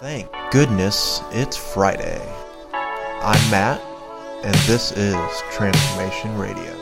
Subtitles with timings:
[0.00, 2.22] Thank goodness it's Friday.
[2.72, 3.82] I'm Matt,
[4.42, 5.14] and this is
[5.52, 6.72] Transformation Radio.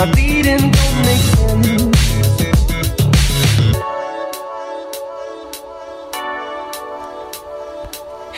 [0.00, 1.66] My bleeding don't make sense.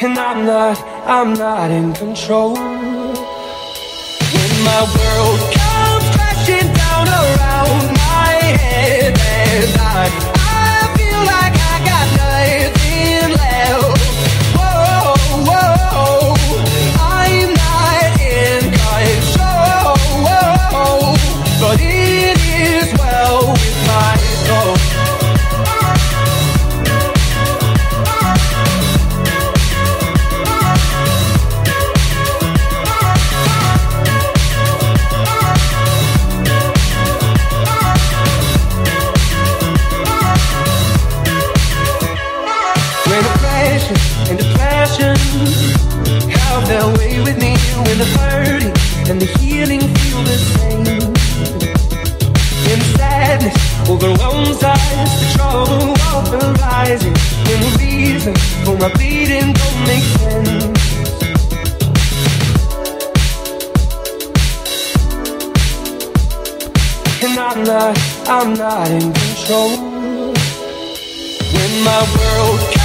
[0.02, 2.54] And I'm not, I'm not in control.
[4.34, 5.61] When my world
[58.82, 60.64] my bleeding don't make sense.
[67.22, 69.76] And I'm not, I'm not in control.
[71.54, 72.81] When my world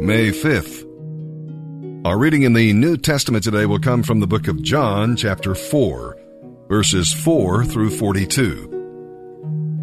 [0.00, 0.86] May 5th.
[2.06, 5.54] Our reading in the New Testament today will come from the book of John, chapter
[5.54, 6.16] 4,
[6.70, 8.66] verses 4 through 42.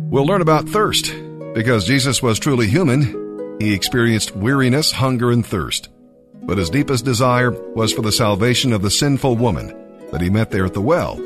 [0.09, 1.13] We'll learn about thirst.
[1.53, 5.89] Because Jesus was truly human, he experienced weariness, hunger, and thirst.
[6.33, 9.67] But his deepest desire was for the salvation of the sinful woman
[10.11, 11.21] that he met there at the well.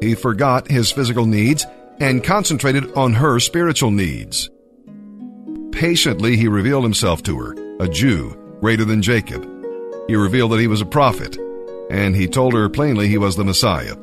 [0.00, 1.66] He forgot his physical needs
[2.00, 4.48] and concentrated on her spiritual needs.
[5.70, 9.42] Patiently, he revealed himself to her, a Jew, greater than Jacob.
[10.06, 11.36] He revealed that he was a prophet,
[11.90, 13.96] and he told her plainly he was the Messiah.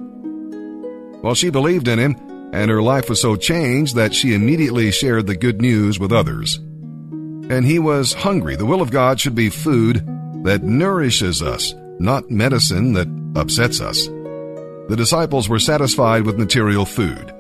[1.24, 2.18] Well, she believed in him,
[2.52, 6.58] and her life was so changed that she immediately shared the good news with others.
[6.58, 8.58] And he was hungry.
[8.58, 10.06] The will of God should be food
[10.44, 13.08] that nourishes us, not medicine that
[13.40, 14.08] upsets us.
[14.08, 17.34] The disciples were satisfied with material food,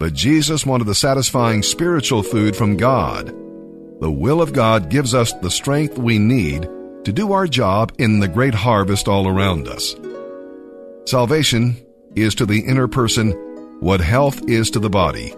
[0.00, 3.32] but Jesus wanted the satisfying spiritual food from God.
[4.00, 6.68] The will of God gives us the strength we need
[7.04, 9.94] to do our job in the great harvest all around us.
[11.06, 11.76] Salvation
[12.14, 13.30] is to the inner person
[13.80, 15.34] what health is to the body.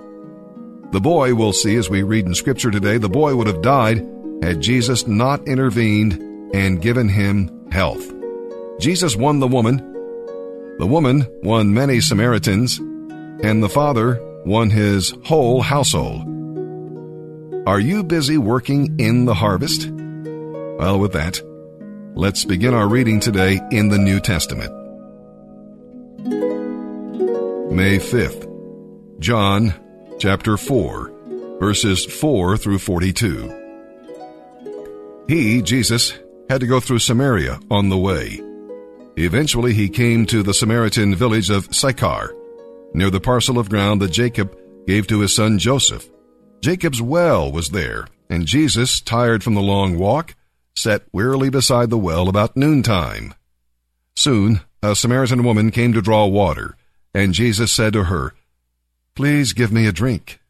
[0.93, 3.99] The boy, we'll see as we read in Scripture today, the boy would have died
[4.43, 6.15] had Jesus not intervened
[6.55, 8.13] and given him health.
[8.81, 9.77] Jesus won the woman.
[10.79, 16.38] The woman won many Samaritans, and the father won his whole household.
[17.69, 19.91] Are you busy working in the harvest?
[19.91, 21.39] Well, with that,
[22.15, 24.73] let's begin our reading today in the New Testament.
[27.71, 29.75] May 5th, John
[30.19, 31.13] chapter 4,
[31.61, 35.27] verses 4 through 42.
[35.29, 36.19] He, Jesus,
[36.49, 38.41] had to go through Samaria on the way.
[39.19, 42.35] Eventually, he came to the Samaritan village of Sychar,
[42.95, 46.09] near the parcel of ground that Jacob gave to his son Joseph.
[46.61, 50.35] Jacob's well was there, and Jesus, tired from the long walk,
[50.75, 53.35] sat wearily beside the well about noontime.
[54.17, 56.77] Soon, a Samaritan woman came to draw water,
[57.15, 58.35] and Jesus said to her,
[59.15, 60.41] Please give me a drink.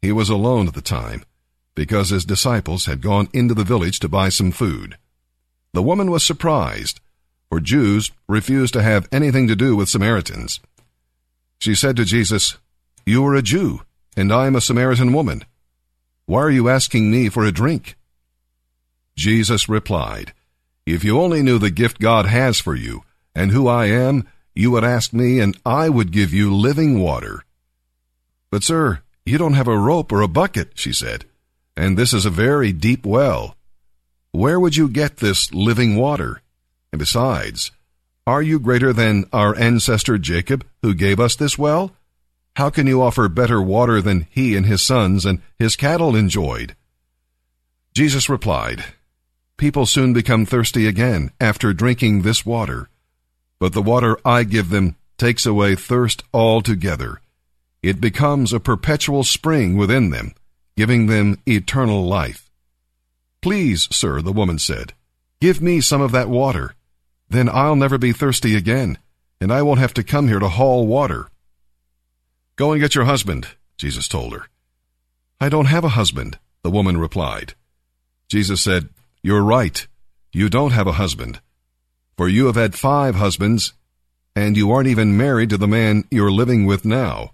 [0.00, 1.24] He was alone at the time,
[1.74, 4.96] because his disciples had gone into the village to buy some food.
[5.72, 7.00] The woman was surprised,
[7.48, 10.60] for Jews refused to have anything to do with Samaritans.
[11.60, 12.58] She said to Jesus,
[13.06, 13.82] You are a Jew,
[14.16, 15.44] and I am a Samaritan woman.
[16.26, 17.96] Why are you asking me for a drink?
[19.16, 20.32] Jesus replied,
[20.86, 23.02] If you only knew the gift God has for you,
[23.34, 27.44] and who I am, you would ask me, and I would give you living water.
[28.50, 31.24] But, sir, you don't have a rope or a bucket, she said,
[31.76, 33.56] and this is a very deep well.
[34.30, 36.42] Where would you get this living water?
[36.92, 37.70] And besides,
[38.26, 41.92] are you greater than our ancestor Jacob, who gave us this well?
[42.56, 46.76] How can you offer better water than he and his sons and his cattle enjoyed?
[47.94, 48.84] Jesus replied,
[49.56, 52.88] People soon become thirsty again after drinking this water,
[53.58, 57.20] but the water I give them takes away thirst altogether.
[57.82, 60.34] It becomes a perpetual spring within them,
[60.76, 62.50] giving them eternal life.
[63.40, 64.92] Please, sir, the woman said,
[65.40, 66.74] give me some of that water.
[67.28, 68.98] Then I'll never be thirsty again,
[69.40, 71.28] and I won't have to come here to haul water.
[72.56, 74.46] Go and get your husband, Jesus told her.
[75.40, 77.54] I don't have a husband, the woman replied.
[78.28, 78.88] Jesus said,
[79.22, 79.86] You're right.
[80.32, 81.40] You don't have a husband.
[82.16, 83.72] For you have had five husbands,
[84.34, 87.32] and you aren't even married to the man you're living with now.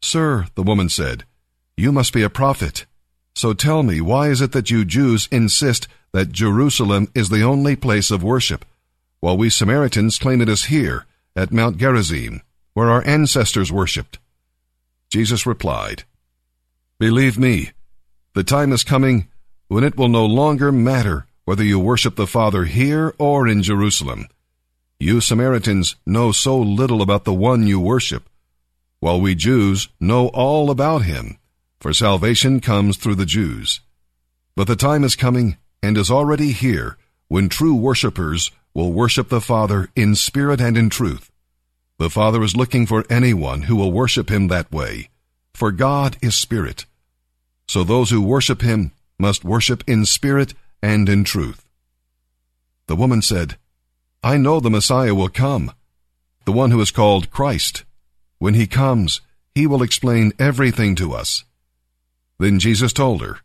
[0.00, 1.24] Sir, the woman said,
[1.76, 2.86] you must be a prophet.
[3.34, 7.74] So tell me, why is it that you Jews insist that Jerusalem is the only
[7.74, 8.64] place of worship,
[9.18, 11.04] while we Samaritans claim it is here,
[11.34, 12.42] at Mount Gerizim,
[12.74, 14.20] where our ancestors worshipped?
[15.14, 16.02] Jesus replied,
[16.98, 17.70] Believe me,
[18.34, 19.28] the time is coming
[19.68, 24.26] when it will no longer matter whether you worship the Father here or in Jerusalem.
[24.98, 28.28] You Samaritans know so little about the one you worship,
[28.98, 31.38] while we Jews know all about him,
[31.78, 33.82] for salvation comes through the Jews.
[34.56, 36.96] But the time is coming, and is already here,
[37.28, 41.30] when true worshippers will worship the Father in spirit and in truth.
[41.98, 45.10] The Father is looking for anyone who will worship him that way,
[45.52, 46.86] for God is spirit.
[47.68, 51.64] So those who worship him must worship in spirit and in truth.
[52.88, 53.56] The woman said,
[54.22, 55.72] I know the Messiah will come,
[56.44, 57.84] the one who is called Christ.
[58.38, 59.20] When he comes,
[59.54, 61.44] he will explain everything to us.
[62.38, 63.38] Then Jesus told her,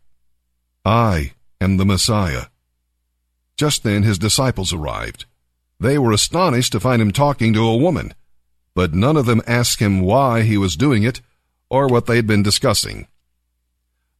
[0.84, 2.46] I am the Messiah.
[3.56, 5.26] Just then his disciples arrived.
[5.78, 8.12] They were astonished to find him talking to a woman,
[8.74, 11.20] but none of them asked him why he was doing it
[11.68, 13.06] or what they had been discussing.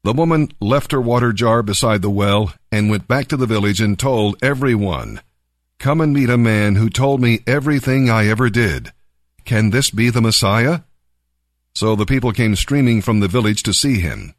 [0.02, 3.80] The woman left her water jar beside the well and went back to the village
[3.80, 5.20] and told everyone,
[5.78, 8.92] Come and meet a man who told me everything I ever did.
[9.44, 10.80] Can this be the Messiah?
[11.74, 14.34] So the people came streaming from the village to see him.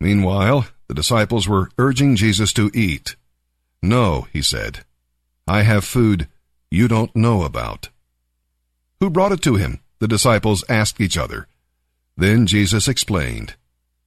[0.00, 3.16] Meanwhile, the disciples were urging Jesus to eat.
[3.82, 4.84] No, he said,
[5.46, 6.28] I have food
[6.70, 7.88] you don't know about.
[9.00, 9.80] Who brought it to him?
[9.98, 11.46] The disciples asked each other.
[12.16, 13.54] Then Jesus explained,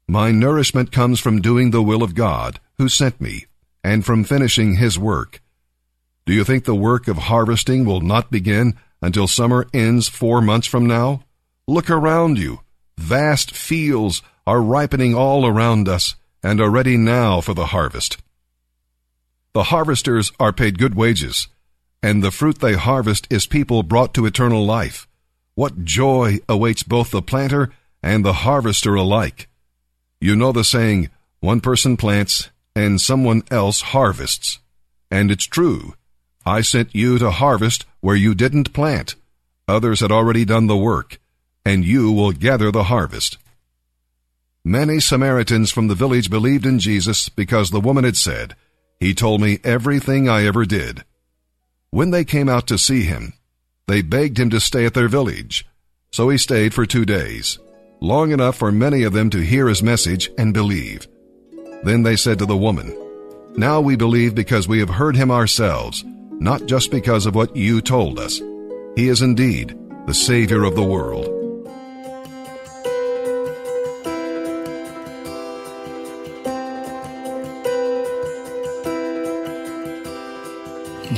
[0.10, 3.46] my nourishment comes from doing the will of God, who sent me,
[3.84, 5.40] and from finishing his work.
[6.26, 10.66] Do you think the work of harvesting will not begin until summer ends four months
[10.66, 11.22] from now?
[11.68, 12.62] Look around you.
[12.98, 18.18] Vast fields are ripening all around us and are ready now for the harvest.
[19.54, 21.50] The harvesters are paid good wages,
[22.02, 25.08] and the fruit they harvest is people brought to eternal life.
[25.56, 29.50] What joy awaits both the planter and the harvester alike.
[30.22, 34.60] You know the saying, One person plants and someone else harvests.
[35.12, 35.96] And it's true.
[36.46, 39.16] I sent you to harvest where you didn't plant.
[39.68, 41.20] Others had already done the work,
[41.66, 43.38] and you will gather the harvest.
[44.64, 48.56] Many Samaritans from the village believed in Jesus because the woman had said,
[49.00, 51.04] He told me everything I ever did.
[51.92, 53.34] When they came out to see him,
[53.88, 55.66] they begged him to stay at their village.
[56.12, 57.58] So he stayed for two days,
[58.00, 61.08] long enough for many of them to hear his message and believe.
[61.84, 62.96] Then they said to the woman,
[63.56, 66.04] Now we believe because we have heard him ourselves,
[66.40, 68.40] not just because of what you told us.
[68.96, 71.39] He is indeed the Savior of the world.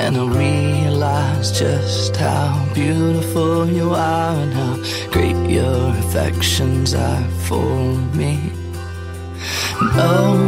[0.00, 4.74] And I realize just how beautiful you are and how
[5.10, 7.74] great your affections are for
[8.14, 8.52] me.
[9.98, 10.38] Oh,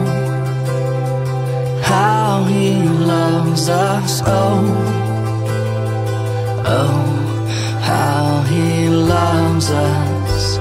[1.82, 4.22] how he loves us.
[4.24, 4.62] Oh,
[6.64, 7.02] oh,
[7.82, 10.56] how he loves us.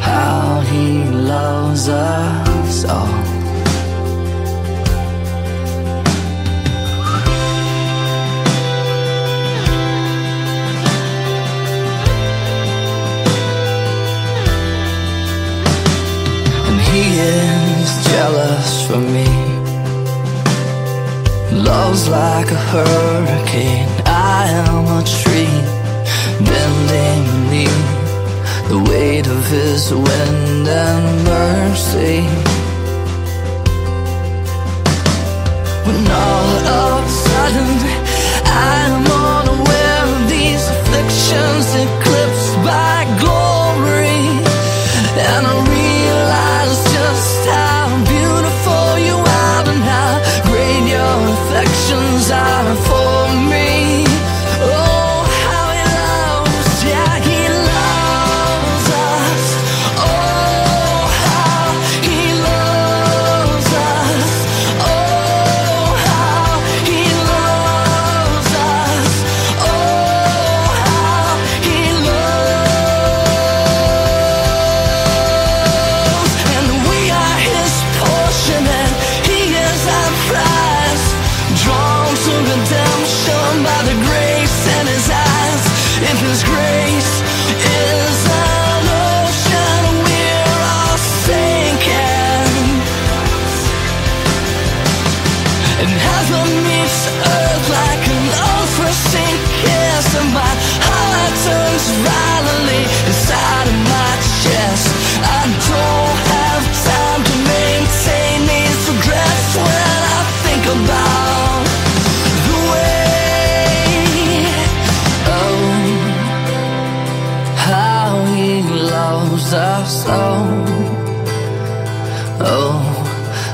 [0.00, 2.84] How he loves us.
[2.88, 3.39] Oh.
[18.60, 19.26] Jealous for me.
[21.52, 25.60] Love's like a hurricane, I am a tree
[26.46, 32.49] bending beneath the weight of his wind and mercy.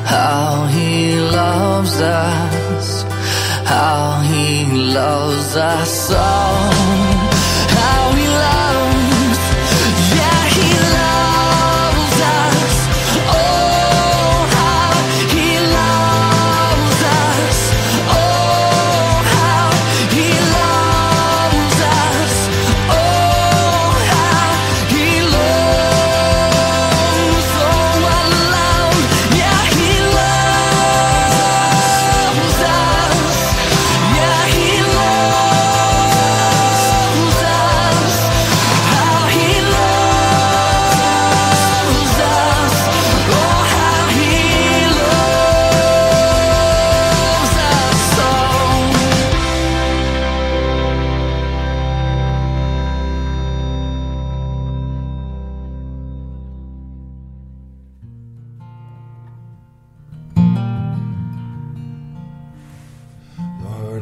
[0.07, 3.03] How he loves us,
[3.65, 7.16] how he loves us all,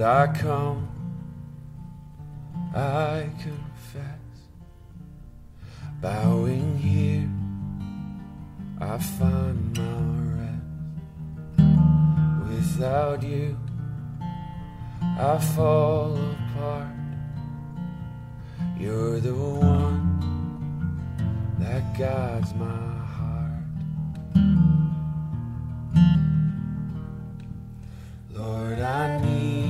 [0.04, 0.86] I come,
[2.74, 4.20] I confess,
[6.02, 7.30] bowing here,
[8.86, 10.02] I find my
[10.36, 10.60] rest.
[12.50, 13.56] Without you,
[15.00, 16.88] I fall apart.
[18.78, 20.20] You're the one
[21.60, 22.66] that guides my
[23.16, 23.64] heart.
[28.34, 29.63] Lord, I need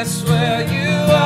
[0.00, 1.19] Yes, where you are,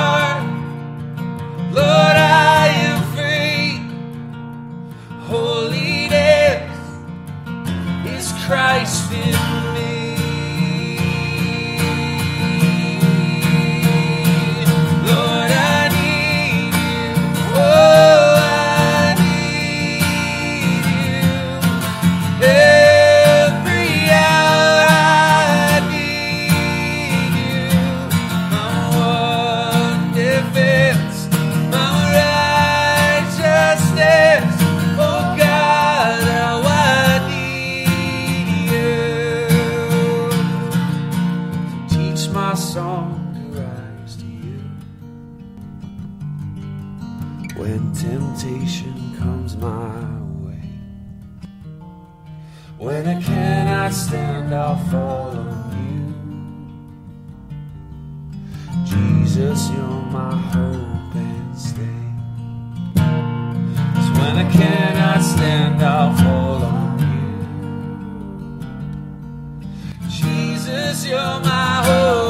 [47.56, 49.94] When temptation comes my
[50.44, 50.68] way.
[52.78, 56.02] When I cannot stand, I'll fall on you.
[58.84, 62.02] Jesus, you're my hope and stay.
[62.96, 67.30] 'Cause when I cannot stand, I'll fall on you.
[70.08, 72.23] Jesus, you're my hope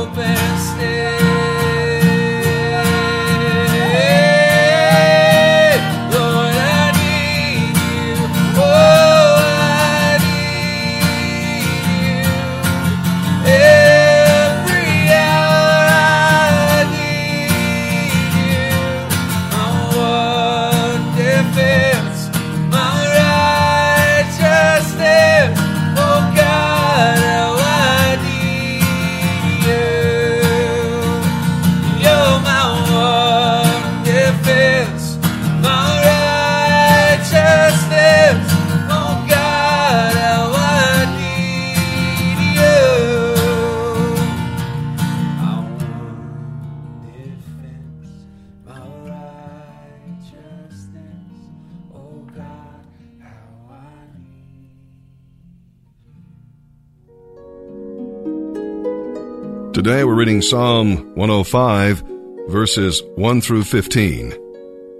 [59.84, 62.04] Today we're reading Psalm 105,
[62.48, 64.30] verses 1 through 15.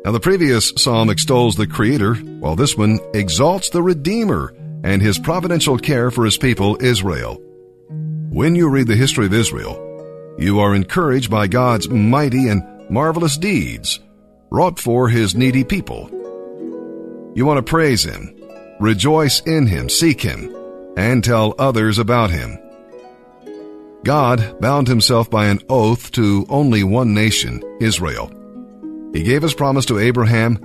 [0.05, 5.19] Now, the previous psalm extols the Creator, while this one exalts the Redeemer and his
[5.19, 7.41] providential care for his people, Israel.
[8.29, 13.39] When you read the history of Israel, you are encouraged by God's mighty and marvelous
[13.39, 14.01] deeds
[14.51, 16.11] wrought for his needy people.
[17.35, 18.39] You want to praise him,
[18.81, 20.55] rejoice in him, seek him,
[20.99, 22.59] and tell others about him.
[24.05, 28.31] God bound himself by an oath to only one nation, Israel.
[29.15, 30.59] He gave his promise to Abraham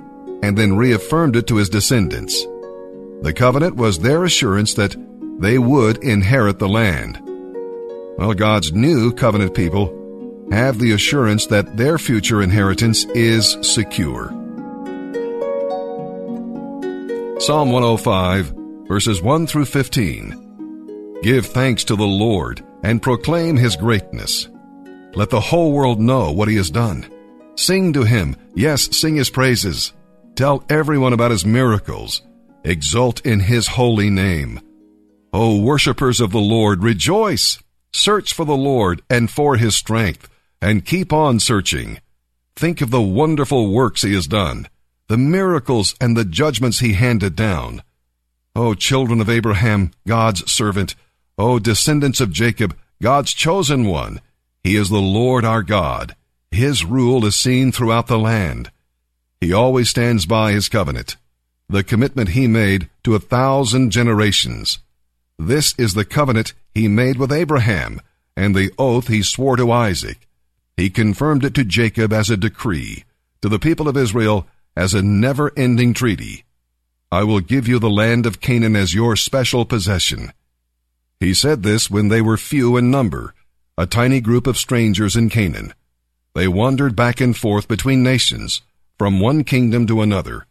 [0.43, 2.43] and then reaffirmed it to his descendants.
[3.21, 4.93] The covenant was their assurance that
[5.39, 7.17] they would inherit the land.
[8.17, 9.95] Well, God's new covenant people
[10.51, 14.31] have the assurance that their future inheritance is secure.
[17.39, 18.53] Psalm 105,
[18.85, 21.19] verses 1 through 15.
[21.23, 24.47] Give thanks to the Lord and proclaim his greatness.
[25.13, 27.05] Let the whole world know what he has done.
[27.55, 29.93] Sing to him, yes, sing his praises.
[30.35, 32.21] Tell everyone about his miracles.
[32.63, 34.61] Exult in his holy name.
[35.33, 37.59] O worshippers of the Lord, rejoice!
[37.91, 40.29] Search for the Lord and for his strength,
[40.61, 41.99] and keep on searching.
[42.55, 44.67] Think of the wonderful works he has done,
[45.07, 47.81] the miracles and the judgments he handed down.
[48.55, 50.95] O children of Abraham, God's servant,
[51.39, 54.19] O descendants of Jacob, God's chosen one,
[54.61, 56.17] he is the Lord our God.
[56.51, 58.71] His rule is seen throughout the land.
[59.39, 61.15] He always stands by his covenant,
[61.69, 64.79] the commitment he made to a thousand generations.
[65.37, 68.01] This is the covenant he made with Abraham
[68.35, 70.27] and the oath he swore to Isaac.
[70.75, 73.05] He confirmed it to Jacob as a decree,
[73.41, 76.43] to the people of Israel as a never ending treaty.
[77.13, 80.33] I will give you the land of Canaan as your special possession.
[81.19, 83.33] He said this when they were few in number,
[83.77, 85.73] a tiny group of strangers in Canaan.
[86.33, 88.61] They wandered back and forth between nations,
[88.97, 90.45] from one kingdom to another.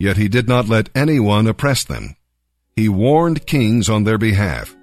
[0.00, 2.16] Yet he did not let anyone oppress them.
[2.74, 4.74] He warned kings on their behalf.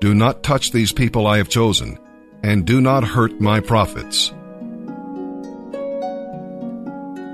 [0.00, 1.98] Do not touch these people I have chosen,
[2.42, 4.32] and do not hurt my prophets.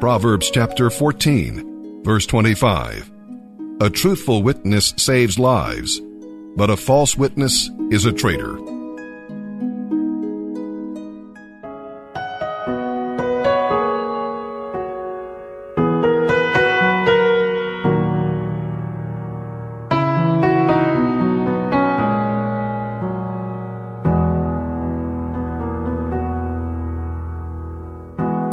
[0.01, 3.11] Proverbs chapter 14, verse 25.
[3.81, 6.01] A truthful witness saves lives,
[6.57, 8.59] but a false witness is a traitor.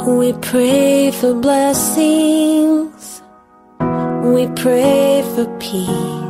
[0.06, 3.22] We pray for blessings.
[3.80, 6.29] We pray for peace.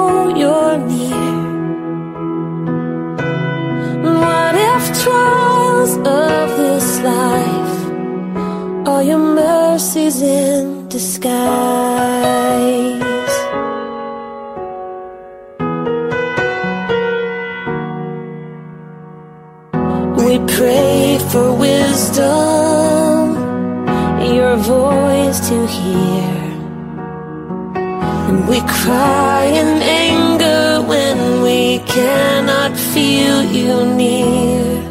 [7.03, 12.51] life are your mercies in disguise?
[20.17, 23.35] We pray for wisdom,
[24.35, 26.41] your voice to hear.
[28.29, 34.90] And we cry in anger when we cannot feel you near.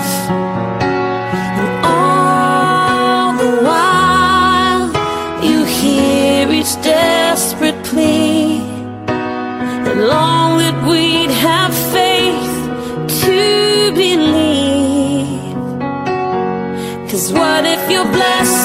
[17.97, 18.60] What if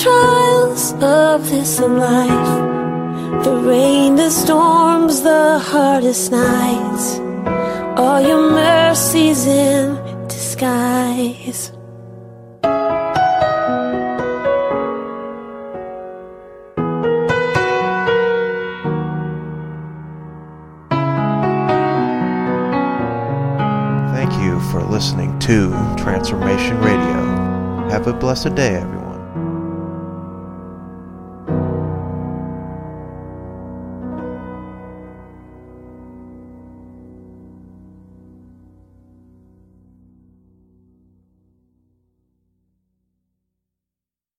[0.00, 7.18] trials of this life, the rain, the storms, the hardest nights,
[7.98, 9.96] all your mercies in
[10.28, 11.72] disguise?
[24.14, 27.90] Thank you for listening to Transformation Radio.
[27.90, 29.01] Have a blessed day, everyone.